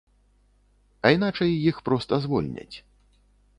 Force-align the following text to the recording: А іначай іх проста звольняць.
А 1.05 1.11
іначай 1.17 1.53
іх 1.73 1.83
проста 1.91 2.13
звольняць. 2.27 2.77